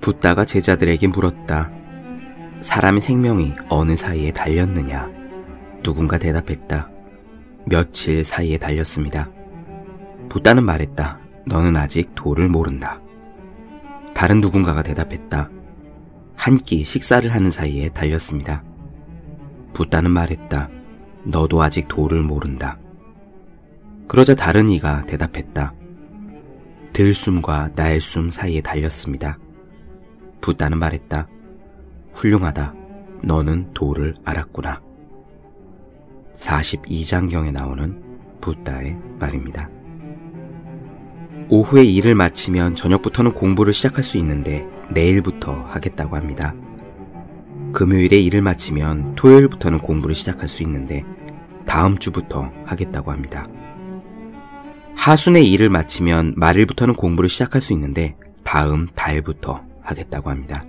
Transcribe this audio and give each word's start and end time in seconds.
붓다가 0.00 0.44
제자들에게 0.44 1.08
물었다. 1.08 1.70
사람의 2.60 3.00
생명이 3.00 3.54
어느 3.68 3.96
사이에 3.96 4.32
달렸느냐? 4.32 5.10
누군가 5.82 6.18
대답했다. 6.18 6.90
며칠 7.66 8.24
사이에 8.24 8.58
달렸습니다. 8.58 9.30
붓다는 10.28 10.64
말했다. 10.64 11.18
너는 11.46 11.76
아직 11.76 12.14
도를 12.14 12.48
모른다. 12.48 13.00
다른 14.14 14.40
누군가가 14.40 14.82
대답했다. 14.82 15.50
한 16.36 16.56
끼 16.58 16.84
식사를 16.84 17.32
하는 17.32 17.50
사이에 17.50 17.88
달렸습니다. 17.90 18.62
붓다는 19.72 20.10
말했다. 20.10 20.68
너도 21.30 21.62
아직 21.62 21.88
도를 21.88 22.22
모른다. 22.22 22.78
그러자 24.08 24.34
다른 24.34 24.68
이가 24.68 25.06
대답했다. 25.06 25.74
들숨과 26.92 27.70
날숨 27.74 28.30
사이에 28.30 28.60
달렸습니다. 28.60 29.38
붓다는 30.44 30.78
말했다. 30.78 31.26
훌륭하다. 32.12 32.74
너는 33.22 33.72
도를 33.72 34.14
알았구나. 34.26 34.82
42장경에 36.34 37.50
나오는 37.50 38.02
붓다의 38.42 38.98
말입니다. 39.18 39.70
오후에 41.48 41.84
일을 41.84 42.14
마치면 42.14 42.74
저녁부터는 42.74 43.32
공부를 43.32 43.72
시작할 43.72 44.04
수 44.04 44.18
있는데 44.18 44.68
내일부터 44.90 45.62
하겠다고 45.62 46.14
합니다. 46.14 46.54
금요일에 47.72 48.20
일을 48.20 48.42
마치면 48.42 49.14
토요일부터는 49.14 49.78
공부를 49.78 50.14
시작할 50.14 50.46
수 50.46 50.62
있는데 50.62 51.04
다음 51.64 51.96
주부터 51.96 52.52
하겠다고 52.66 53.12
합니다. 53.12 53.46
하순에 54.94 55.40
일을 55.42 55.70
마치면 55.70 56.34
말일부터는 56.36 56.94
공부를 56.96 57.30
시작할 57.30 57.62
수 57.62 57.72
있는데 57.72 58.14
다음 58.42 58.86
달부터 58.94 59.73
하겠다고 59.84 60.30
합니다. 60.30 60.64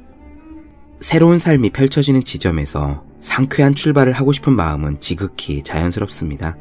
새로운 0.99 1.39
삶이 1.39 1.71
펼쳐지는 1.71 2.21
지점에서 2.21 3.03
상쾌한 3.19 3.73
출발을 3.73 4.13
하고 4.13 4.31
싶은 4.31 4.53
마음은 4.53 4.99
지극히 4.99 5.63
자연스럽습니다. 5.63 6.57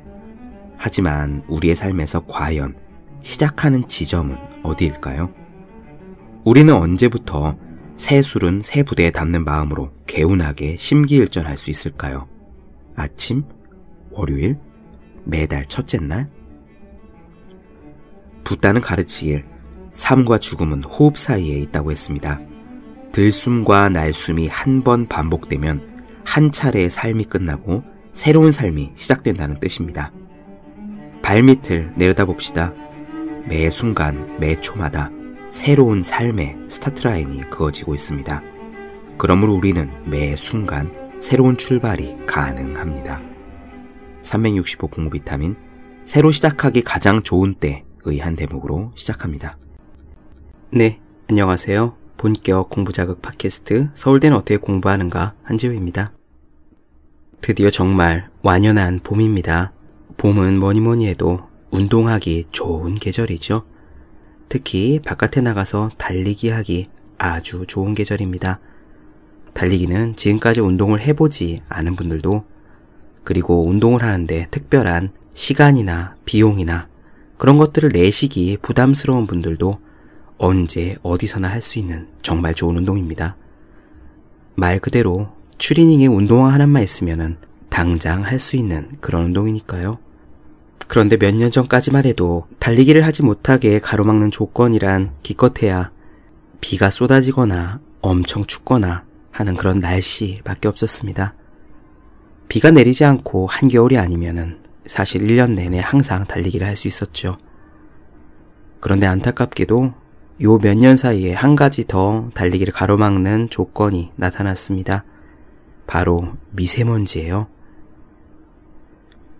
하지만 0.76 1.44
우리의 1.48 1.76
삶에서 1.76 2.26
과연 2.26 2.76
시작하는 3.22 3.86
지점은 3.86 4.36
어디일까요? 4.62 5.32
우리는 6.44 6.74
언제부터 6.74 7.56
새 7.96 8.22
술은 8.22 8.62
새 8.62 8.82
부대에 8.82 9.10
담는 9.10 9.44
마음으로 9.44 9.92
개운하게 10.06 10.76
심기일전할 10.76 11.56
수 11.56 11.70
있을까요? 11.70 12.28
아침? 12.96 13.44
월요일? 14.10 14.58
매달 15.24 15.64
첫째 15.66 15.98
날? 15.98 16.30
붓다는 18.44 18.80
가르치길 18.80 19.53
삶과 19.94 20.38
죽음은 20.38 20.84
호흡 20.84 21.16
사이에 21.16 21.56
있다고 21.58 21.90
했습니다. 21.90 22.40
들숨과 23.12 23.88
날숨이 23.88 24.48
한 24.48 24.82
번 24.82 25.06
반복되면 25.06 25.94
한 26.24 26.50
차례의 26.50 26.90
삶이 26.90 27.24
끝나고 27.24 27.84
새로운 28.12 28.50
삶이 28.50 28.92
시작된다는 28.96 29.60
뜻입니다. 29.60 30.12
발밑을 31.22 31.94
내려다봅시다. 31.96 32.74
매 33.46 33.70
순간, 33.70 34.36
매 34.38 34.60
초마다 34.60 35.10
새로운 35.50 36.02
삶의 36.02 36.56
스타트라인이 36.68 37.50
그어지고 37.50 37.94
있습니다. 37.94 38.42
그러므로 39.16 39.54
우리는 39.54 39.90
매 40.04 40.34
순간 40.34 40.92
새로운 41.20 41.56
출발이 41.56 42.26
가능합니다. 42.26 43.20
365 44.22 44.88
공부 44.88 45.10
비타민 45.10 45.54
새로 46.04 46.32
시작하기 46.32 46.82
가장 46.82 47.22
좋은 47.22 47.54
때의 47.54 48.18
한 48.20 48.34
대목으로 48.34 48.92
시작합니다. 48.96 49.56
네, 50.76 50.98
안녕하세요. 51.30 51.94
본격 52.16 52.68
공부자극 52.68 53.22
팟캐스트 53.22 53.90
서울대는 53.94 54.36
어떻게 54.36 54.56
공부하는가 54.56 55.34
한지우입니다. 55.44 56.12
드디어 57.40 57.70
정말 57.70 58.28
완연한 58.42 58.98
봄입니다. 58.98 59.72
봄은 60.16 60.58
뭐니 60.58 60.80
뭐니 60.80 61.06
해도 61.06 61.42
운동하기 61.70 62.46
좋은 62.50 62.96
계절이죠. 62.96 63.64
특히 64.48 64.98
바깥에 64.98 65.42
나가서 65.42 65.92
달리기 65.96 66.48
하기 66.48 66.86
아주 67.18 67.62
좋은 67.68 67.94
계절입니다. 67.94 68.58
달리기는 69.52 70.16
지금까지 70.16 70.60
운동을 70.60 71.00
해보지 71.02 71.60
않은 71.68 71.94
분들도 71.94 72.46
그리고 73.22 73.64
운동을 73.68 74.02
하는데 74.02 74.48
특별한 74.50 75.12
시간이나 75.34 76.16
비용이나 76.24 76.88
그런 77.38 77.58
것들을 77.58 77.90
내시기 77.92 78.58
부담스러운 78.60 79.28
분들도 79.28 79.84
언제 80.38 80.96
어디서나 81.02 81.48
할 81.48 81.60
수 81.62 81.78
있는 81.78 82.08
정말 82.22 82.54
좋은 82.54 82.76
운동입니다. 82.76 83.36
말 84.56 84.78
그대로 84.78 85.28
추리닝에 85.58 86.06
운동화 86.06 86.52
하나만 86.52 86.82
있으면 86.82 87.38
당장 87.68 88.24
할 88.24 88.38
수 88.38 88.56
있는 88.56 88.88
그런 89.00 89.24
운동이니까요. 89.26 89.98
그런데 90.86 91.16
몇 91.16 91.34
년 91.34 91.50
전까지만 91.50 92.04
해도 92.04 92.46
달리기를 92.58 93.04
하지 93.04 93.22
못하게 93.22 93.78
가로막는 93.80 94.30
조건이란 94.30 95.14
기껏해야 95.22 95.90
비가 96.60 96.90
쏟아지거나 96.90 97.80
엄청 98.00 98.44
춥거나 98.46 99.04
하는 99.30 99.56
그런 99.56 99.80
날씨밖에 99.80 100.68
없었습니다. 100.68 101.34
비가 102.48 102.70
내리지 102.70 103.04
않고 103.04 103.46
한겨울이 103.46 103.98
아니면은 103.98 104.58
사실 104.86 105.26
1년 105.26 105.54
내내 105.54 105.80
항상 105.80 106.24
달리기를 106.24 106.66
할 106.66 106.76
수 106.76 106.86
있었죠. 106.88 107.38
그런데 108.80 109.06
안타깝게도 109.06 109.94
요 110.42 110.58
몇 110.58 110.74
년 110.76 110.96
사이에 110.96 111.32
한 111.32 111.54
가지 111.54 111.86
더 111.86 112.30
달리기를 112.34 112.72
가로막는 112.72 113.50
조건이 113.50 114.10
나타났습니다. 114.16 115.04
바로 115.86 116.32
미세먼지예요. 116.50 117.46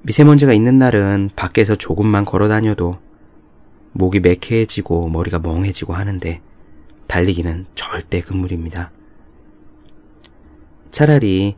미세먼지가 0.02 0.52
있는 0.52 0.78
날은 0.78 1.30
밖에서 1.34 1.74
조금만 1.74 2.24
걸어 2.24 2.46
다녀도 2.48 2.98
목이 3.92 4.20
매캐해지고 4.20 5.08
머리가 5.08 5.38
멍해지고 5.38 5.94
하는데 5.94 6.40
달리기는 7.08 7.66
절대 7.74 8.20
금물입니다. 8.20 8.92
차라리 10.90 11.56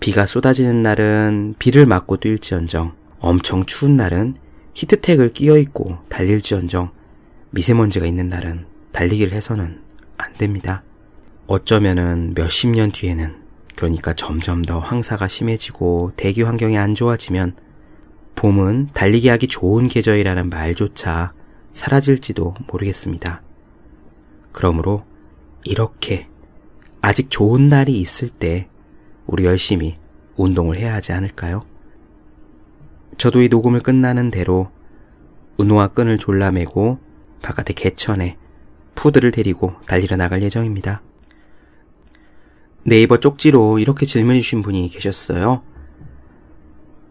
비가 0.00 0.26
쏟아지는 0.26 0.82
날은 0.82 1.54
비를 1.58 1.86
맞고 1.86 2.16
뛸지언정 2.16 2.94
엄청 3.20 3.64
추운 3.64 3.96
날은 3.96 4.36
히트텍을 4.74 5.32
끼어 5.32 5.56
입고 5.56 5.98
달릴지언정 6.08 6.90
미세먼지가 7.50 8.06
있는 8.06 8.28
날은 8.28 8.66
달리기를 8.92 9.32
해서는 9.32 9.80
안 10.16 10.34
됩니다. 10.34 10.82
어쩌면은 11.46 12.32
몇십 12.34 12.70
년 12.70 12.90
뒤에는 12.90 13.36
그러니까 13.76 14.14
점점 14.14 14.62
더 14.62 14.78
황사가 14.78 15.28
심해지고 15.28 16.12
대기 16.16 16.42
환경이 16.42 16.78
안 16.78 16.94
좋아지면 16.94 17.56
봄은 18.34 18.90
달리기 18.92 19.28
하기 19.28 19.48
좋은 19.48 19.88
계절이라는 19.88 20.48
말조차 20.48 21.34
사라질지도 21.72 22.54
모르겠습니다. 22.70 23.42
그러므로 24.52 25.04
이렇게 25.64 26.26
아직 27.02 27.28
좋은 27.30 27.68
날이 27.68 28.00
있을 28.00 28.28
때 28.28 28.68
우리 29.26 29.44
열심히 29.44 29.98
운동을 30.36 30.78
해야 30.78 30.94
하지 30.94 31.12
않을까요? 31.12 31.64
저도 33.18 33.42
이 33.42 33.48
녹음을 33.48 33.80
끝나는 33.80 34.30
대로 34.30 34.70
운동화 35.56 35.88
끈을 35.88 36.18
졸라매고 36.18 36.98
바깥에 37.46 37.74
개천에 37.74 38.36
푸드를 38.96 39.30
데리고 39.30 39.74
달리러 39.86 40.16
나갈 40.16 40.42
예정입니다. 40.42 41.00
네이버 42.82 43.20
쪽지로 43.20 43.78
이렇게 43.78 44.04
질문해 44.04 44.40
주신 44.40 44.62
분이 44.62 44.88
계셨어요. 44.88 45.62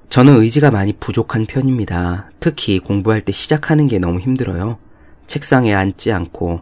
저는 0.09 0.35
의지가 0.35 0.71
많이 0.71 0.91
부족한 0.91 1.45
편입니다. 1.45 2.31
특히 2.41 2.79
공부할 2.79 3.21
때 3.21 3.31
시작하는 3.31 3.87
게 3.87 3.97
너무 3.97 4.19
힘들어요. 4.19 4.77
책상에 5.25 5.73
앉지 5.73 6.11
않고, 6.11 6.61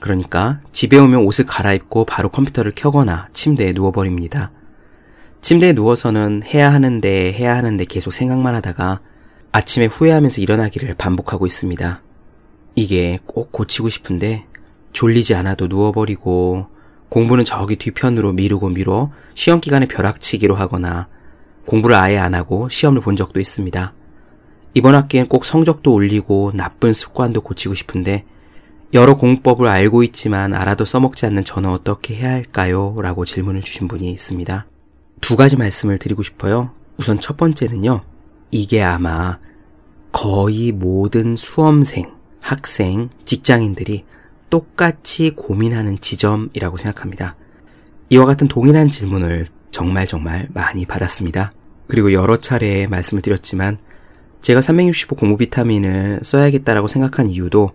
그러니까 0.00 0.60
집에 0.70 0.98
오면 0.98 1.20
옷을 1.24 1.46
갈아입고 1.46 2.04
바로 2.04 2.28
컴퓨터를 2.28 2.72
켜거나 2.74 3.28
침대에 3.32 3.72
누워버립니다. 3.72 4.52
침대에 5.40 5.72
누워서는 5.72 6.42
해야 6.44 6.72
하는데 6.72 7.32
해야 7.32 7.56
하는데 7.56 7.84
계속 7.86 8.12
생각만 8.12 8.54
하다가 8.54 9.00
아침에 9.52 9.86
후회하면서 9.86 10.40
일어나기를 10.40 10.94
반복하고 10.94 11.46
있습니다. 11.46 12.03
이게 12.74 13.18
꼭 13.26 13.52
고치고 13.52 13.88
싶은데 13.88 14.46
졸리지 14.92 15.34
않아도 15.34 15.66
누워버리고 15.66 16.66
공부는 17.08 17.44
저기 17.44 17.76
뒤편으로 17.76 18.32
미루고 18.32 18.70
미뤄 18.70 19.10
시험 19.34 19.60
기간에 19.60 19.86
벼락치기로 19.86 20.56
하거나 20.56 21.08
공부를 21.66 21.96
아예 21.96 22.18
안 22.18 22.34
하고 22.34 22.68
시험을 22.68 23.00
본 23.00 23.16
적도 23.16 23.40
있습니다. 23.40 23.92
이번 24.74 24.94
학기엔 24.94 25.28
꼭 25.28 25.44
성적도 25.44 25.92
올리고 25.92 26.52
나쁜 26.54 26.92
습관도 26.92 27.42
고치고 27.42 27.74
싶은데 27.74 28.24
여러 28.92 29.16
공법을 29.16 29.66
알고 29.66 30.02
있지만 30.04 30.54
알아도 30.54 30.84
써먹지 30.84 31.26
않는 31.26 31.44
저는 31.44 31.70
어떻게 31.70 32.14
해야 32.14 32.30
할까요? 32.30 32.94
라고 33.00 33.24
질문을 33.24 33.60
주신 33.62 33.88
분이 33.88 34.10
있습니다. 34.10 34.66
두 35.20 35.36
가지 35.36 35.56
말씀을 35.56 35.98
드리고 35.98 36.22
싶어요. 36.22 36.70
우선 36.96 37.18
첫 37.18 37.36
번째는요. 37.36 38.02
이게 38.50 38.82
아마 38.82 39.38
거의 40.12 40.70
모든 40.70 41.34
수험생, 41.34 42.12
학생, 42.44 43.08
직장인들이 43.24 44.04
똑같이 44.50 45.30
고민하는 45.30 45.98
지점이라고 45.98 46.76
생각합니다. 46.76 47.36
이와 48.10 48.26
같은 48.26 48.48
동일한 48.48 48.90
질문을 48.90 49.46
정말 49.70 50.06
정말 50.06 50.48
많이 50.52 50.84
받았습니다. 50.84 51.52
그리고 51.88 52.12
여러 52.12 52.36
차례 52.36 52.86
말씀을 52.86 53.22
드렸지만 53.22 53.78
제가 54.42 54.60
365 54.60 55.16
공부 55.16 55.38
비타민을 55.38 56.20
써야겠다라고 56.22 56.86
생각한 56.86 57.28
이유도 57.28 57.70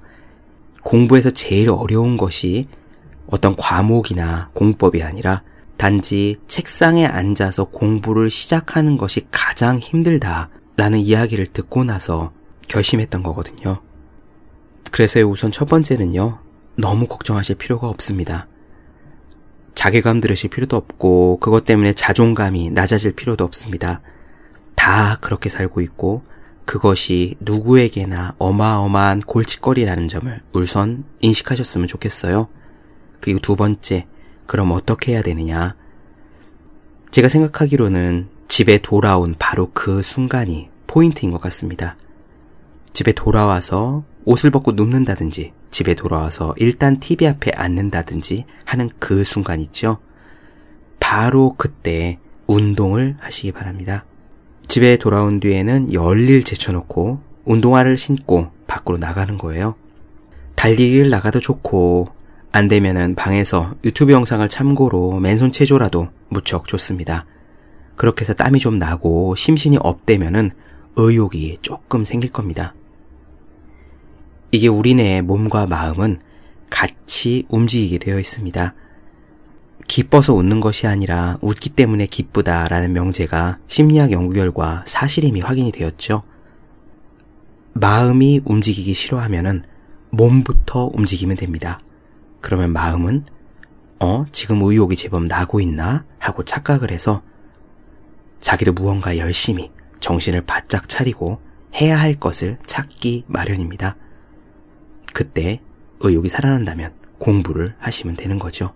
공부에서 0.84 1.32
제일 1.32 1.72
어려운 1.72 2.16
것이 2.16 2.68
어떤 3.26 3.56
과목이나 3.56 4.52
공법이 4.54 5.02
아니라 5.02 5.42
단지 5.78 6.36
책상에 6.46 7.08
앉아서 7.08 7.66
공부를 7.66 8.30
시작하는 8.30 8.98
것이 8.98 9.26
가장 9.32 9.80
힘들다라는 9.80 11.00
이야기를 11.00 11.48
듣고 11.48 11.84
나서 11.84 12.32
결심했던 12.68 13.24
거거든요. 13.24 13.82
그래서 14.92 15.20
우선 15.22 15.52
첫 15.52 15.68
번째는요, 15.68 16.40
너무 16.76 17.08
걱정하실 17.08 17.56
필요가 17.56 17.88
없습니다. 17.88 18.48
자괴감 19.76 20.22
들으실 20.22 20.50
필요도 20.50 20.76
없고, 20.76 21.40
그것 21.40 21.66
때문에 21.66 21.94
자존감이 21.94 22.70
낮아질 22.72 23.14
필요도 23.14 23.44
없습니다. 23.44 24.02
다 24.76 25.18
그렇게 25.22 25.50
살고 25.50 25.82
있고, 25.82 26.24
그것이 26.66 27.36
누구에게나 27.40 28.36
어마어마한 28.38 29.22
골칫거리라는 29.22 30.08
점을 30.08 30.42
우선 30.54 31.04
인식하셨으면 31.20 31.88
좋겠어요. 31.88 32.48
그리고 33.22 33.40
두 33.40 33.56
번째, 33.56 34.06
그럼 34.46 34.72
어떻게 34.72 35.14
해야 35.14 35.22
되느냐? 35.22 35.76
제가 37.12 37.28
생각하기로는 37.28 38.30
집에 38.48 38.78
돌아온 38.78 39.36
바로 39.40 39.72
그 39.74 40.02
순간이 40.02 40.70
포인트인 40.86 41.32
것 41.32 41.42
같습니다. 41.42 41.98
집에 42.94 43.14
돌아와서 43.14 44.04
옷을 44.26 44.52
벗고 44.52 44.74
눕는다든지, 44.74 45.54
집에 45.70 45.94
돌아와서 45.94 46.54
일단 46.58 46.98
TV 47.00 47.28
앞에 47.28 47.52
앉는다든지 47.56 48.46
하는 48.66 48.90
그 49.00 49.24
순간 49.24 49.60
있죠? 49.60 50.00
바로 51.00 51.56
그때 51.58 52.20
운동을 52.48 53.18
하시기 53.20 53.52
바랍니다. 53.52 54.06
집에 54.68 54.98
돌아온 54.98 55.40
뒤에는 55.40 55.94
열일 55.94 56.44
제쳐놓고 56.44 57.22
운동화를 57.46 57.98
신고 57.98 58.50
밖으로 58.68 58.98
나가는 58.98 59.38
거예요. 59.38 59.76
달리기를 60.56 61.10
나가도 61.10 61.40
좋고 61.40 62.08
안 62.52 62.68
되면은 62.68 63.16
방에서 63.16 63.76
유튜브 63.84 64.12
영상을 64.12 64.48
참고로 64.48 65.20
맨손 65.20 65.52
체조라도 65.52 66.10
무척 66.30 66.68
좋습니다. 66.68 67.26
그렇게 67.96 68.22
해서 68.22 68.34
땀이 68.34 68.60
좀 68.60 68.78
나고 68.78 69.36
심신이 69.36 69.78
업되면은 69.82 70.52
의욕이 70.96 71.60
조금 71.62 72.06
생길 72.06 72.32
겁니다. 72.32 72.74
이게 74.52 74.68
우리네 74.68 75.22
몸과 75.22 75.68
마음은 75.68 76.20
같이 76.70 77.46
움직이게 77.50 78.00
되어 78.00 78.20
있습니다. 78.20 78.74
기뻐서 79.88 80.34
웃는 80.34 80.60
것이 80.60 80.88
아니라 80.88 81.38
웃기 81.42 81.70
때문에 81.72 82.06
기쁘다라는 82.06 82.94
명제가 82.94 83.60
심리학 83.68 84.12
연구 84.12 84.34
결과 84.34 84.84
사실임이 84.86 85.42
확인이 85.42 85.72
되었죠. 85.72 86.24
마음이 87.74 88.42
움직이기 88.46 88.94
싫어하면은 88.94 89.64
몸부터 90.12 90.92
움직이면 90.94 91.38
됩니다. 91.38 91.80
그러면 92.42 92.72
마음은 92.72 93.26
어, 94.00 94.26
지금 94.32 94.62
의욕이 94.62 94.96
제법 94.96 95.26
나고 95.26 95.60
있나? 95.60 96.06
하고 96.20 96.44
착각을 96.44 96.92
해서 96.92 97.22
자기도 98.40 98.74
무언가 98.74 99.18
열심히 99.18 99.72
정신을 100.00 100.42
바짝 100.42 100.88
차리고 100.88 101.42
해야 101.76 102.00
할 102.00 102.16
것을 102.16 102.58
찾기 102.66 103.26
마련입니다. 103.28 103.98
그때 105.14 105.62
의욕이 106.00 106.30
살아난다면 106.30 106.94
공부를 107.18 107.76
하시면 107.80 108.16
되는 108.16 108.40
거죠. 108.40 108.74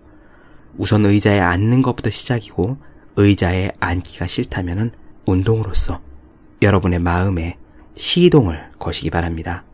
우선 0.76 1.06
의자에 1.06 1.40
앉는 1.40 1.82
것부터 1.82 2.10
시작이고 2.10 2.76
의자에 3.16 3.70
앉기가 3.80 4.26
싫다면 4.26 4.92
운동으로서 5.24 6.00
여러분의 6.62 6.98
마음에 6.98 7.56
시동을 7.94 8.70
거시기 8.78 9.10
바랍니다. 9.10 9.64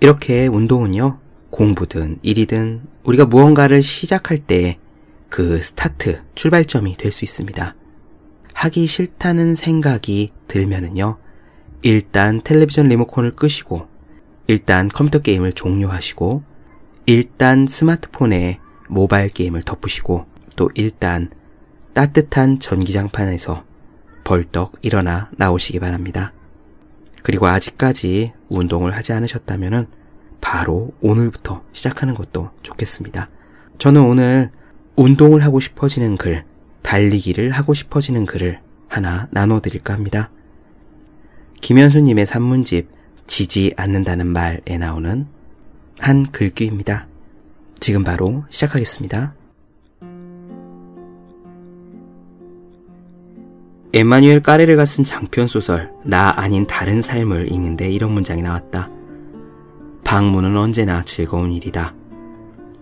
이렇게 0.00 0.46
운동은요, 0.46 1.18
공부든 1.50 2.18
일이든 2.22 2.82
우리가 3.04 3.26
무언가를 3.26 3.82
시작할 3.82 4.38
때 4.38 4.78
그 5.28 5.60
스타트, 5.60 6.22
출발점이 6.34 6.96
될 6.96 7.12
수 7.12 7.24
있습니다. 7.24 7.74
하기 8.54 8.86
싫다는 8.86 9.54
생각이 9.54 10.30
들면은요, 10.48 11.18
일단 11.82 12.40
텔레비전 12.40 12.88
리모컨을 12.88 13.32
끄시고, 13.32 13.86
일단 14.46 14.88
컴퓨터 14.88 15.20
게임을 15.20 15.52
종료하시고, 15.52 16.42
일단 17.06 17.66
스마트폰에 17.66 18.60
모바일 18.88 19.28
게임을 19.28 19.62
덮으시고, 19.62 20.26
또 20.56 20.70
일단 20.74 21.30
따뜻한 21.92 22.58
전기장판에서 22.58 23.64
벌떡 24.24 24.78
일어나 24.82 25.30
나오시기 25.36 25.78
바랍니다. 25.80 26.32
그리고 27.22 27.46
아직까지 27.46 28.32
운동을 28.48 28.94
하지 28.94 29.12
않으셨다면 29.12 29.88
바로 30.40 30.92
오늘부터 31.00 31.64
시작하는 31.72 32.14
것도 32.14 32.50
좋겠습니다. 32.62 33.28
저는 33.78 34.02
오늘 34.02 34.50
운동을 34.96 35.44
하고 35.44 35.60
싶어지는 35.60 36.16
글, 36.16 36.44
달리기를 36.82 37.50
하고 37.50 37.74
싶어지는 37.74 38.26
글을 38.26 38.60
하나 38.88 39.28
나눠드릴까 39.30 39.92
합니다. 39.92 40.30
김현수님의 41.60 42.26
산문집 42.26 42.88
지지 43.26 43.72
않는다는 43.76 44.26
말에 44.26 44.78
나오는 44.78 45.26
한 45.98 46.26
글귀입니다. 46.30 47.06
지금 47.80 48.04
바로 48.04 48.44
시작하겠습니다. 48.50 49.34
에마뉴엘 53.92 54.40
까레르가 54.42 54.84
쓴 54.84 55.04
장편 55.04 55.46
소설 55.46 55.90
나 56.04 56.32
아닌 56.36 56.66
다른 56.66 57.00
삶을 57.00 57.50
읽는데 57.50 57.90
이런 57.90 58.12
문장이 58.12 58.42
나왔다. 58.42 58.90
방문은 60.04 60.56
언제나 60.56 61.02
즐거운 61.04 61.52
일이다. 61.52 61.94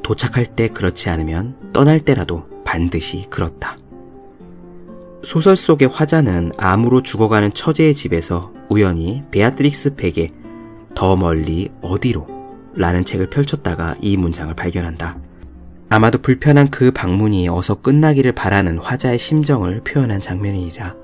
도착할 0.02 0.46
때 0.46 0.68
그렇지 0.68 1.10
않으면 1.10 1.56
떠날 1.72 2.00
때라도 2.00 2.46
반드시 2.64 3.26
그렇다. 3.30 3.76
소설 5.22 5.56
속의 5.56 5.88
화자는 5.88 6.52
암으로 6.58 7.02
죽어가는 7.02 7.52
처제의 7.52 7.94
집에서 7.94 8.53
우연히 8.74 9.22
베아트릭스 9.30 9.94
팩의 9.94 10.32
더 10.96 11.14
멀리 11.14 11.70
어디로 11.80 12.26
라는 12.74 13.04
책을 13.04 13.30
펼쳤다가 13.30 13.94
이 14.00 14.16
문장을 14.16 14.52
발견한다. 14.54 15.16
아마도 15.88 16.18
불편한 16.18 16.70
그 16.70 16.90
방문이 16.90 17.48
어서 17.48 17.76
끝나기를 17.76 18.32
바라는 18.32 18.78
화자의 18.78 19.16
심정을 19.16 19.82
표현한 19.84 20.20
장면이라. 20.20 20.96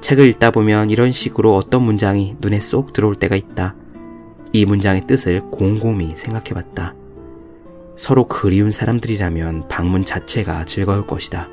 책을 0.00 0.26
읽다 0.26 0.50
보면 0.50 0.90
이런 0.90 1.12
식으로 1.12 1.54
어떤 1.54 1.82
문장이 1.82 2.38
눈에 2.40 2.58
쏙 2.58 2.92
들어올 2.92 3.14
때가 3.14 3.36
있다. 3.36 3.76
이 4.52 4.66
문장의 4.66 5.06
뜻을 5.06 5.42
곰곰이 5.52 6.14
생각해 6.16 6.54
봤다. 6.54 6.96
서로 7.94 8.26
그리운 8.26 8.72
사람들이라면 8.72 9.68
방문 9.68 10.04
자체가 10.04 10.64
즐거울 10.64 11.06
것이다. 11.06 11.48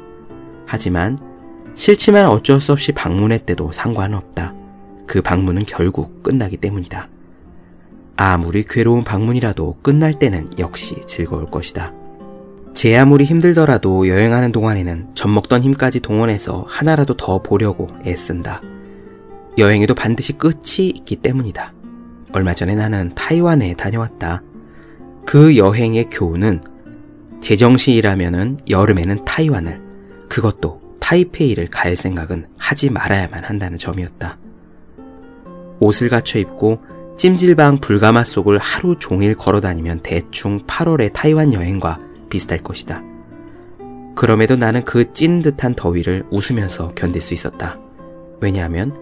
하지만 0.66 1.20
싫지만 1.75 2.25
어쩔 2.25 2.60
수 2.60 2.72
없이 2.72 2.92
방문했대도 2.92 3.72
상관은 3.72 4.18
없다. 4.18 4.56
그 5.08 5.22
방문은 5.22 5.63
결국 5.65 6.24
끝나기 6.24 6.58
때문이다. 6.58 7.10
아무리 8.15 8.63
괴로운 8.63 9.03
방문이라도 9.03 9.77
끝날 9.81 10.13
때는 10.20 10.50
역시 10.60 11.01
즐거울 11.08 11.48
것이다. 11.48 11.93
제 12.74 12.96
아무리 12.96 13.25
힘들더라도 13.25 14.08
여행하는 14.08 14.51
동안에는 14.51 15.13
젖먹던 15.13 15.62
힘까지 15.62 16.00
동원해서 16.00 16.65
하나라도 16.67 17.17
더 17.17 17.41
보려고 17.41 17.88
애쓴다. 18.05 18.62
여행에도 19.58 19.93
반드시 19.93 20.34
끝이 20.34 20.88
있기 20.96 21.17
때문이다. 21.17 21.74
얼마 22.31 22.53
전에 22.53 22.75
나는 22.75 23.13
타이완에 23.13 23.74
다녀왔다. 23.74 24.41
그 25.25 25.58
여행의 25.58 26.10
교훈은 26.10 26.62
제정신이라면은 27.41 28.60
여름에는 28.70 29.25
타이완을, 29.25 29.81
그것도 30.29 30.81
타이페이를 31.00 31.67
갈 31.67 31.96
생각은 31.96 32.48
하지 32.58 32.89
말아야만 32.89 33.43
한다는 33.43 33.77
점이었다. 33.77 34.38
옷을 35.82 36.08
갖춰 36.08 36.40
입고 36.40 36.80
찜질방 37.18 37.80
불가마 37.80 38.24
속을 38.24 38.58
하루 38.58 38.96
종일 38.98 39.36
걸어 39.36 39.60
다니면 39.60 40.00
대충 40.02 40.66
8월의 40.66 41.12
타이완 41.12 41.54
여행과 41.54 42.00
비슷할 42.30 42.60
것이다. 42.60 43.04
그럼에도 44.16 44.56
나는 44.56 44.86
그 44.86 45.12
찐 45.14 45.42
듯한 45.42 45.76
더위를 45.76 46.24
웃으면서 46.32 46.90
견딜 46.96 47.22
수 47.22 47.34
있었다. 47.34 47.80
왜냐하면 48.40 48.96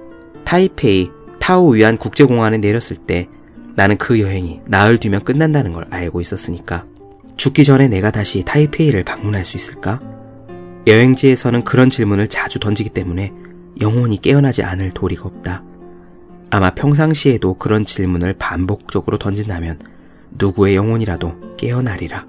타이페이 0.46 1.10
타오 1.40 1.70
위안 1.70 1.98
국제공항에 1.98 2.58
내렸을 2.58 2.98
때 2.98 3.28
나는 3.76 3.98
그 3.98 4.20
여행이 4.20 4.62
나흘 4.66 4.98
뒤면 4.98 5.24
끝난다는 5.24 5.74
걸 5.74 5.88
알고 5.90 6.22
있었으니까 6.22 6.86
죽기 7.38 7.64
전에 7.64 7.88
내가 7.88 8.12
다시 8.12 8.44
타이페이를 8.44 9.04
방문할 9.04 9.46
수 9.46 9.56
있을까? 9.56 10.02
여행지에서는 10.88 11.64
그런 11.64 11.90
질문을 11.90 12.28
자주 12.28 12.60
던지기 12.60 12.90
때문에 12.90 13.32
영원히 13.80 14.20
깨어나지 14.20 14.64
않을 14.64 14.92
도리가 14.92 15.24
없다. 15.26 15.64
아마 16.52 16.72
평상시에도 16.72 17.56
그런 17.56 17.86
질문을 17.86 18.34
반복적으로 18.34 19.18
던진다면 19.18 19.80
누구의 20.32 20.76
영혼이라도 20.76 21.56
깨어나리라. 21.58 22.26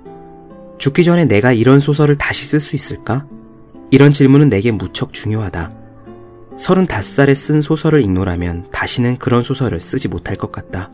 죽기 0.79 1.05
전에 1.05 1.25
내가 1.25 1.53
이런 1.53 1.81
소설을 1.81 2.17
다시 2.17 2.47
쓸 2.47 2.61
수 2.61 2.75
있을까? 2.75 3.27
이런 3.91 4.13
질문은 4.13 4.49
내게 4.49 4.71
무척 4.71 5.13
중요하다. 5.13 5.71
35살에 6.57 7.35
쓴 7.35 7.61
소설을 7.61 8.03
읽노라면 8.03 8.71
다시는 8.71 9.17
그런 9.19 9.43
소설을 9.43 9.81
쓰지 9.81 10.09
못할 10.09 10.37
것 10.37 10.53
같다. 10.53 10.91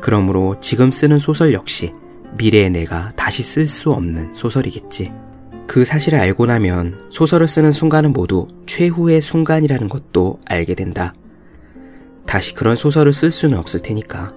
그러므로 0.00 0.56
지금 0.60 0.92
쓰는 0.92 1.18
소설 1.18 1.52
역시 1.52 1.92
미래의 2.36 2.70
내가 2.70 3.12
다시 3.16 3.42
쓸 3.42 3.66
수 3.66 3.92
없는 3.92 4.34
소설이겠지. 4.34 5.12
그 5.66 5.84
사실을 5.84 6.18
알고 6.18 6.46
나면 6.46 7.06
소설을 7.10 7.48
쓰는 7.48 7.72
순간은 7.72 8.12
모두 8.12 8.48
최후의 8.66 9.20
순간이라는 9.20 9.88
것도 9.88 10.40
알게 10.44 10.74
된다. 10.74 11.14
다시 12.26 12.54
그런 12.54 12.76
소설을 12.76 13.12
쓸 13.12 13.30
수는 13.30 13.58
없을 13.58 13.80
테니까. 13.80 14.32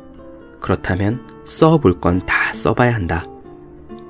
그렇다면 0.62 1.22
써볼 1.46 2.00
건 2.02 2.22
다 2.22 2.54
써봐야 2.54 2.94
한다. 2.94 3.26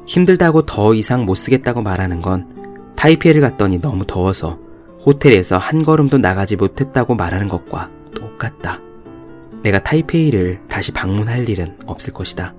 힘들다고 0.08 0.66
더 0.66 0.94
이상 0.94 1.26
못 1.26 1.36
쓰겠다고 1.36 1.82
말하는 1.82 2.22
건 2.22 2.94
타이페이를 2.96 3.42
갔더니 3.42 3.80
너무 3.80 4.06
더워서 4.06 4.60
호텔에서 5.06 5.58
한 5.58 5.84
걸음도 5.84 6.18
나가지 6.18 6.56
못했다고 6.56 7.16
말하는 7.16 7.48
것과 7.48 7.90
똑같다. 8.16 8.80
내가 9.64 9.82
타이페이를 9.84 10.62
다시 10.70 10.92
방문할 10.92 11.50
일은 11.50 11.78
없을 11.86 12.14
것이다. 12.14 12.54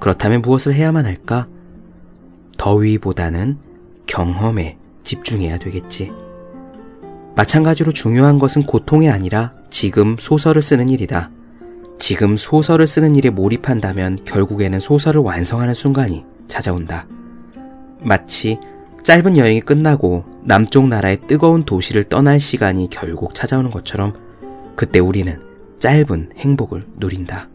그렇다면 0.00 0.42
무엇을 0.42 0.74
해야만 0.74 1.06
할까? 1.06 1.46
더위보다는 2.58 3.58
경험에 4.06 4.78
집중해야 5.02 5.58
되겠지. 5.58 6.12
마찬가지로 7.36 7.92
중요한 7.92 8.38
것은 8.38 8.62
고통이 8.64 9.10
아니라 9.10 9.52
지금 9.68 10.16
소설을 10.18 10.62
쓰는 10.62 10.88
일이다. 10.88 11.30
지금 11.98 12.38
소설을 12.38 12.86
쓰는 12.86 13.14
일에 13.14 13.28
몰입한다면 13.28 14.20
결국에는 14.24 14.80
소설을 14.80 15.20
완성하는 15.20 15.74
순간이 15.74 16.24
찾아온다. 16.48 17.06
마치 18.00 18.58
짧은 19.02 19.36
여행이 19.36 19.60
끝나고 19.60 20.24
남쪽 20.44 20.88
나라의 20.88 21.18
뜨거운 21.28 21.64
도시를 21.64 22.04
떠날 22.04 22.40
시간이 22.40 22.88
결국 22.90 23.34
찾아오는 23.34 23.70
것처럼 23.70 24.14
그때 24.74 24.98
우리는 24.98 25.38
짧은 25.78 26.30
행복을 26.38 26.86
누린다. 26.96 27.50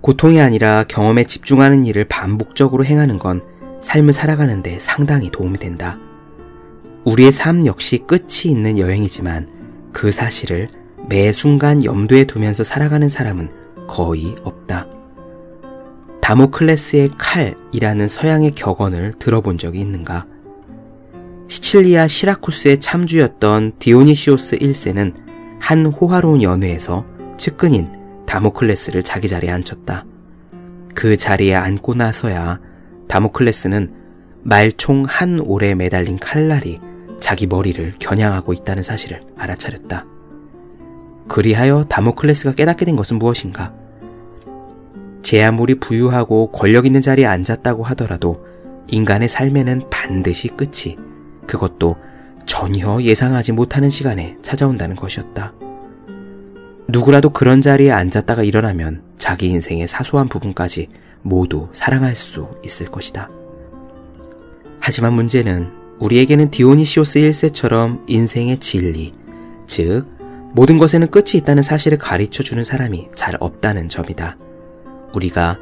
고통이 0.00 0.40
아니라 0.40 0.84
경험에 0.88 1.24
집중하는 1.24 1.84
일을 1.84 2.06
반복적으로 2.06 2.84
행하는 2.84 3.18
건 3.18 3.42
삶을 3.82 4.14
살아가는데 4.14 4.78
상당히 4.78 5.30
도움이 5.30 5.58
된다. 5.58 5.98
우리의 7.08 7.32
삶 7.32 7.64
역시 7.64 7.96
끝이 8.06 8.50
있는 8.50 8.78
여행이지만 8.78 9.48
그 9.92 10.12
사실을 10.12 10.68
매 11.08 11.32
순간 11.32 11.82
염두에 11.82 12.24
두면서 12.24 12.64
살아가는 12.64 13.08
사람은 13.08 13.48
거의 13.88 14.36
없다. 14.42 14.86
다모클레스의 16.20 17.08
칼이라는 17.16 18.08
서양의 18.08 18.50
격언을 18.50 19.14
들어본 19.18 19.56
적이 19.56 19.80
있는가? 19.80 20.26
시칠리아 21.48 22.08
시라쿠스의 22.08 22.80
참주였던 22.80 23.78
디오니시오스 23.78 24.58
1세는 24.58 25.14
한 25.60 25.86
호화로운 25.86 26.42
연회에서 26.42 27.06
측근인 27.38 27.88
다모클레스를 28.26 29.02
자기 29.02 29.28
자리에 29.28 29.50
앉혔다. 29.50 30.04
그 30.94 31.16
자리에 31.16 31.54
앉고 31.54 31.94
나서야 31.94 32.60
다모클레스는 33.08 33.94
말총 34.42 35.06
한 35.08 35.40
올에 35.40 35.74
매달린 35.74 36.18
칼날이 36.18 36.80
자기 37.20 37.46
머리를 37.46 37.94
겨냥하고 37.98 38.52
있다는 38.52 38.82
사실을 38.82 39.20
알아차렸다. 39.36 40.06
그리하여 41.28 41.84
다모클레스가 41.84 42.54
깨닫게 42.54 42.84
된 42.84 42.96
것은 42.96 43.18
무엇인가? 43.18 43.74
제 45.22 45.42
아무리 45.42 45.74
부유하고 45.74 46.52
권력 46.52 46.86
있는 46.86 47.02
자리에 47.02 47.26
앉았다고 47.26 47.84
하더라도 47.84 48.46
인간의 48.86 49.28
삶에는 49.28 49.90
반드시 49.90 50.48
끝이 50.48 50.96
그것도 51.46 51.96
전혀 52.46 53.00
예상하지 53.02 53.52
못하는 53.52 53.90
시간에 53.90 54.38
찾아온다는 54.40 54.96
것이었다. 54.96 55.52
누구라도 56.88 57.28
그런 57.28 57.60
자리에 57.60 57.90
앉았다가 57.90 58.42
일어나면 58.42 59.02
자기 59.18 59.48
인생의 59.48 59.86
사소한 59.86 60.28
부분까지 60.28 60.88
모두 61.20 61.68
사랑할 61.72 62.16
수 62.16 62.50
있을 62.64 62.86
것이다. 62.90 63.28
하지만 64.80 65.12
문제는 65.12 65.77
우리에게는 66.00 66.50
디오니시오스 66.50 67.20
1세처럼 67.20 68.02
인생의 68.06 68.58
진리, 68.58 69.12
즉, 69.66 70.06
모든 70.54 70.78
것에는 70.78 71.10
끝이 71.10 71.32
있다는 71.34 71.62
사실을 71.62 71.98
가르쳐 71.98 72.42
주는 72.42 72.62
사람이 72.64 73.08
잘 73.14 73.36
없다는 73.40 73.88
점이다. 73.88 74.38
우리가 75.14 75.58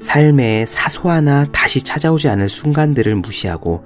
삶의 0.00 0.66
사소하나 0.66 1.46
다시 1.52 1.82
찾아오지 1.82 2.28
않을 2.28 2.48
순간들을 2.48 3.14
무시하고 3.16 3.84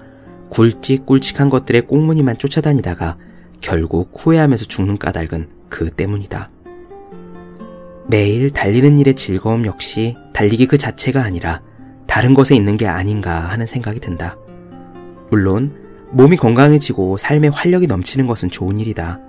굵직굵직한 0.49 1.51
것들의 1.51 1.87
꽁무니만 1.87 2.39
쫓아다니다가 2.39 3.17
결국 3.61 4.13
후회하면서 4.17 4.65
죽는 4.67 4.99
까닭은 4.99 5.49
그 5.69 5.91
때문이다. 5.91 6.51
매일 8.09 8.51
달리는 8.51 8.99
일의 8.99 9.15
즐거움 9.15 9.67
역시 9.67 10.17
달리기 10.33 10.67
그 10.67 10.79
자체가 10.79 11.23
아니라 11.23 11.63
다른 12.09 12.35
것에 12.35 12.57
있는 12.57 12.77
게 12.77 12.89
아닌가 12.89 13.41
하는 13.41 13.67
생각이 13.67 14.01
든다. 14.01 14.37
물론 15.31 15.73
몸이 16.13 16.37
건강해지고 16.37 17.17
삶에 17.17 17.49
활력이 17.49 17.87
넘치는 17.87 18.27
것은 18.27 18.51
좋은 18.51 18.81
일이다. 18.81 19.21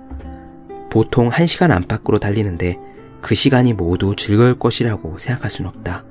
보통 0.90 1.30
1시간 1.30 1.70
안팎으로 1.70 2.18
달리는데 2.18 2.78
그 3.20 3.34
시간이 3.34 3.72
모두 3.72 4.16
즐거울 4.16 4.58
것이라고 4.58 5.16
생각할 5.16 5.50
순 5.50 5.66
없다. 5.66 6.04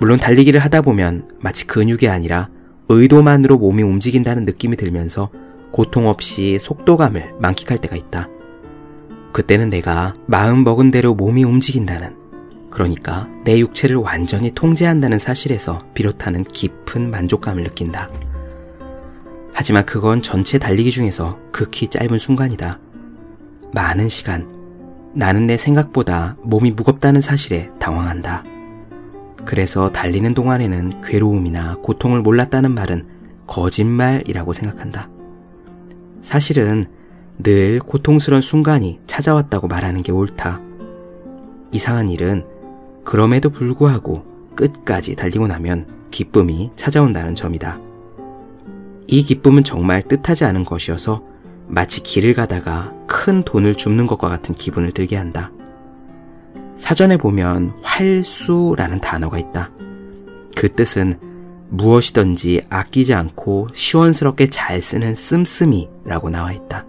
물론 0.00 0.18
달리기를 0.18 0.60
하다 0.60 0.82
보면 0.82 1.26
마치 1.40 1.66
근육이 1.66 2.08
아니라 2.08 2.48
의도만으로 2.88 3.58
몸이 3.58 3.82
움직인다는 3.82 4.44
느낌이 4.46 4.76
들면서 4.76 5.30
고통 5.70 6.08
없이 6.08 6.58
속도감을 6.58 7.34
만끽할 7.38 7.78
때가 7.78 7.94
있다. 7.94 8.28
그때는 9.32 9.68
내가 9.68 10.14
마음 10.26 10.64
먹은 10.64 10.90
대로 10.90 11.14
몸이 11.14 11.44
움직인다는, 11.44 12.16
그러니까 12.70 13.28
내 13.44 13.58
육체를 13.60 13.96
완전히 13.96 14.50
통제한다는 14.52 15.18
사실에서 15.18 15.80
비롯하는 15.92 16.44
깊은 16.44 17.10
만족감을 17.10 17.62
느낀다. 17.64 18.08
하지만 19.58 19.84
그건 19.84 20.22
전체 20.22 20.56
달리기 20.56 20.92
중에서 20.92 21.36
극히 21.50 21.88
짧은 21.88 22.20
순간이다. 22.20 22.78
많은 23.72 24.08
시간, 24.08 24.54
나는 25.16 25.48
내 25.48 25.56
생각보다 25.56 26.36
몸이 26.44 26.70
무겁다는 26.70 27.20
사실에 27.20 27.68
당황한다. 27.80 28.44
그래서 29.44 29.90
달리는 29.90 30.32
동안에는 30.32 31.00
괴로움이나 31.00 31.78
고통을 31.82 32.22
몰랐다는 32.22 32.70
말은 32.70 33.04
거짓말이라고 33.48 34.52
생각한다. 34.52 35.08
사실은 36.22 36.86
늘 37.42 37.80
고통스러운 37.80 38.40
순간이 38.40 39.00
찾아왔다고 39.06 39.66
말하는 39.66 40.04
게 40.04 40.12
옳다. 40.12 40.60
이상한 41.72 42.10
일은 42.10 42.46
그럼에도 43.02 43.50
불구하고 43.50 44.24
끝까지 44.54 45.16
달리고 45.16 45.48
나면 45.48 45.88
기쁨이 46.12 46.70
찾아온다는 46.76 47.34
점이다. 47.34 47.87
이 49.10 49.22
기쁨은 49.22 49.64
정말 49.64 50.02
뜻하지 50.02 50.44
않은 50.44 50.66
것이어서 50.66 51.22
마치 51.66 52.02
길을 52.02 52.34
가다가 52.34 52.92
큰 53.06 53.42
돈을 53.42 53.74
줍는 53.74 54.06
것과 54.06 54.28
같은 54.28 54.54
기분을 54.54 54.92
들게 54.92 55.16
한다. 55.16 55.50
사전에 56.76 57.16
보면 57.16 57.72
활수라는 57.82 59.00
단어가 59.00 59.38
있다. 59.38 59.70
그 60.54 60.74
뜻은 60.74 61.18
무엇이든지 61.70 62.66
아끼지 62.68 63.14
않고 63.14 63.68
시원스럽게 63.72 64.50
잘 64.50 64.82
쓰는 64.82 65.14
씀씀이라고 65.14 66.28
나와 66.28 66.52
있다. 66.52 66.84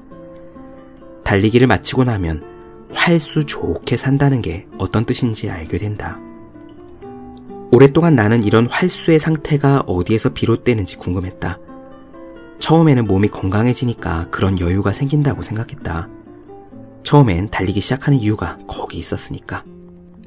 달리기를 1.23 1.67
마치고 1.67 2.03
나면 2.03 2.43
활수 2.91 3.45
좋게 3.45 3.95
산다는 3.95 4.41
게 4.41 4.67
어떤 4.77 5.05
뜻인지 5.05 5.49
알게 5.49 5.77
된다. 5.77 6.19
오랫동안 7.71 8.15
나는 8.15 8.43
이런 8.43 8.67
활수의 8.67 9.19
상태가 9.19 9.83
어디에서 9.87 10.33
비롯되는지 10.33 10.97
궁금했다. 10.97 11.59
처음에는 12.59 13.05
몸이 13.05 13.29
건강해지니까 13.29 14.27
그런 14.29 14.59
여유가 14.59 14.91
생긴다고 14.93 15.41
생각했다. 15.41 16.07
처음엔 17.03 17.49
달리기 17.49 17.79
시작하는 17.79 18.19
이유가 18.19 18.57
거기 18.67 18.97
있었으니까. 18.97 19.63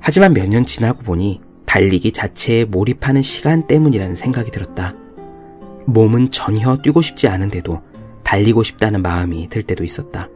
하지만 0.00 0.32
몇 0.34 0.48
년 0.48 0.66
지나고 0.66 1.02
보니 1.02 1.40
달리기 1.66 2.12
자체에 2.12 2.64
몰입하는 2.64 3.22
시간 3.22 3.66
때문이라는 3.66 4.16
생각이 4.16 4.50
들었다. 4.50 4.94
몸은 5.86 6.30
전혀 6.30 6.76
뛰고 6.78 7.02
싶지 7.02 7.28
않은데도 7.28 7.80
달리고 8.24 8.62
싶다는 8.62 9.02
마음이 9.02 9.48
들 9.48 9.62
때도 9.62 9.84
있었다. 9.84 10.28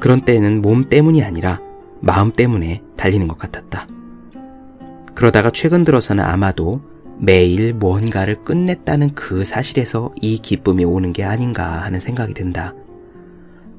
그런 0.00 0.22
때는 0.22 0.62
몸 0.62 0.88
때문이 0.88 1.22
아니라 1.22 1.60
마음 2.00 2.32
때문에 2.32 2.82
달리는 2.96 3.26
것 3.28 3.38
같았다. 3.38 3.86
그러다가 5.14 5.50
최근 5.50 5.84
들어서는 5.84 6.22
아마도 6.22 6.82
매일 7.18 7.72
무언가를 7.72 8.44
끝냈다는 8.44 9.14
그 9.14 9.44
사실에서 9.44 10.12
이 10.20 10.38
기쁨이 10.38 10.84
오는 10.84 11.12
게 11.12 11.24
아닌가 11.24 11.82
하는 11.82 12.00
생각이 12.00 12.34
든다. 12.34 12.74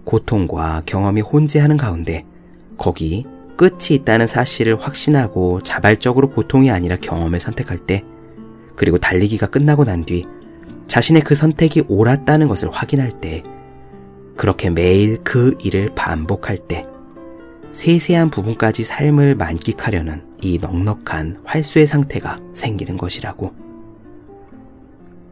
고통과 0.04 0.82
경험이 0.86 1.22
혼재하는 1.22 1.78
가운데 1.78 2.26
거기 2.78 3.26
끝이 3.58 3.92
있다는 3.92 4.28
사실을 4.28 4.80
확신하고 4.80 5.62
자발적으로 5.64 6.30
고통이 6.30 6.72
아니라 6.72 6.96
경험을 6.98 7.40
선택할 7.40 7.80
때 7.80 8.04
그리고 8.76 8.98
달리기가 8.98 9.48
끝나고 9.48 9.86
난 9.86 10.06
뒤 10.06 10.26
자신의 10.88 11.22
그 11.22 11.36
선택이 11.36 11.84
옳았다는 11.88 12.48
것을 12.48 12.72
확인할 12.72 13.12
때, 13.12 13.44
그렇게 14.36 14.70
매일 14.70 15.18
그 15.24 15.56
일을 15.62 15.94
반복할 15.94 16.58
때, 16.58 16.86
세세한 17.72 18.30
부분까지 18.30 18.84
삶을 18.84 19.36
만끽하려는 19.36 20.24
이 20.42 20.60
넉넉한 20.60 21.42
활수의 21.46 21.88
상태가 21.88 22.38
생기는 22.54 22.98
것이라고. 22.98 23.54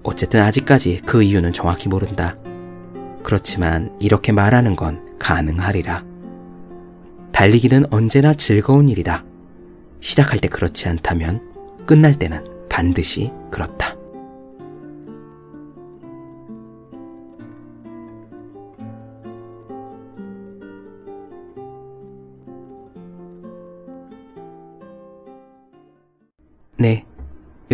어쨌든 0.03 0.41
아직까지 0.41 1.01
그 1.05 1.23
이유는 1.23 1.53
정확히 1.53 1.89
모른다. 1.89 2.37
그렇지만 3.23 3.95
이렇게 3.99 4.31
말하는 4.31 4.75
건 4.75 5.17
가능하리라. 5.17 6.05
달리기는 7.31 7.85
언제나 7.91 8.33
즐거운 8.35 8.87
일이다. 8.87 9.25
시작할 9.99 10.39
때 10.39 10.47
그렇지 10.47 10.87
않다면 10.87 11.85
끝날 11.87 12.13
때는 12.13 12.43
반드시 12.69 13.31
그렇다. 13.49 13.94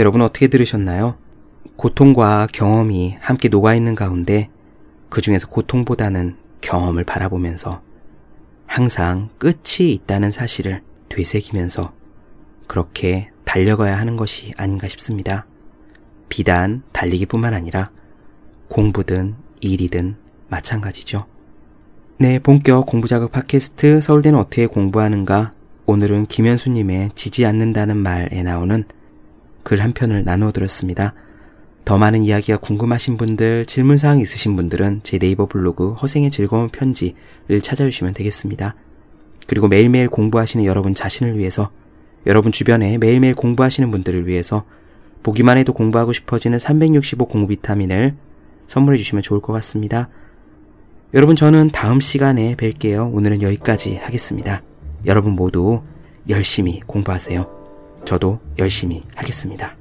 여러분 0.02 0.24
어떻게 0.24 0.48
들으셨나요? 0.48 1.16
고통과 1.76 2.48
경험이 2.52 3.18
함께 3.22 3.50
녹아있는 3.50 3.94
가운데 3.94 4.50
그 5.10 5.22
중에서 5.22 5.48
고통보다는 5.48 6.38
경험을 6.60 7.04
바라보면서 7.04 7.84
항상 8.66 9.30
끝이 9.38 9.94
있다는 9.94 10.32
사실을 10.32 10.82
되새기면서 11.10 11.94
그렇게 12.66 13.30
달려가야 13.46 13.96
하는 13.96 14.18
것이 14.18 14.56
아닌가 14.58 14.88
싶습니다. 14.88 15.46
비단 16.30 16.82
달리기뿐만 16.94 17.54
아니라 17.54 17.92
공부든 18.70 19.36
일이든 19.60 20.16
마찬가지죠. 20.48 21.28
네, 22.18 22.40
본격 22.40 22.88
공부자극 22.88 23.32
팟캐스트 23.32 24.02
서울대는 24.02 24.40
어떻게 24.40 24.66
공부하는가 24.66 25.54
오늘은 25.86 26.26
김현수님의 26.26 27.12
지지 27.14 27.46
않는다는 27.46 27.98
말에 27.98 28.42
나오는 28.42 28.84
글 29.64 29.82
한 29.82 29.94
편을 29.94 30.24
나누어 30.24 30.52
드렸습니다. 30.52 31.14
더 31.84 31.98
많은 31.98 32.22
이야기가 32.22 32.58
궁금하신 32.58 33.18
분들, 33.18 33.66
질문사항 33.66 34.20
있으신 34.20 34.56
분들은 34.56 35.02
제 35.04 35.18
네이버 35.18 35.48
블로그 35.48 35.94
허생의 35.94 36.30
즐거운 36.30 36.70
편지를 36.70 37.62
찾아주시면 37.62 38.14
되겠습니다. 38.14 38.76
그리고 39.48 39.68
매일매일 39.68 40.08
공부하시는 40.08 40.66
여러분 40.66 40.94
자신을 40.94 41.38
위해서, 41.38 41.72
여러분 42.28 42.52
주변에 42.52 42.98
매일매일 42.98 43.34
공부하시는 43.34 43.90
분들을 43.90 44.28
위해서 44.28 44.64
보기만 45.24 45.58
해도 45.58 45.74
공부하고 45.74 46.14
싶어지는 46.14 46.60
365 46.60 47.26
공부 47.26 47.48
비타민을 47.48 48.16
선물해 48.68 48.98
주시면 48.98 49.24
좋을 49.24 49.42
것 49.42 49.54
같습니다. 49.54 50.10
여러분 51.14 51.36
저는 51.36 51.72
다음 51.72 52.00
시간에 52.00 52.56
뵐게요. 52.56 53.14
오늘은 53.14 53.42
여기까지 53.42 53.98
하겠습니다. 53.98 54.62
여러분 55.06 55.34
모두 55.34 55.82
열심히 56.30 56.80
공부하세요. 56.86 57.61
저도 58.06 58.40
열심히 58.58 59.04
하겠습니다. 59.16 59.81